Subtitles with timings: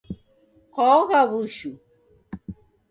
[0.73, 1.71] Kwaogha w'ushu?